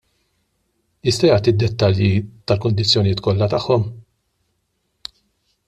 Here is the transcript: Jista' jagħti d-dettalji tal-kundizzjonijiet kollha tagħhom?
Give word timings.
Jista' 1.09 1.27
jagħti 1.29 1.53
d-dettalji 1.57 2.09
tal-kundizzjonijiet 2.51 3.21
kollha 3.29 3.49
tagħhom? 3.55 3.87